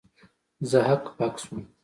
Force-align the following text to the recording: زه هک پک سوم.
زه 0.69 0.79
هک 0.87 1.03
پک 1.17 1.33
سوم. 1.43 1.61